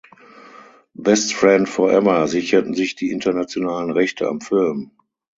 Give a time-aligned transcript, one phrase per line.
[0.95, 4.89] Best Friend Forever sicherten sich die internationalen Rechte am Film.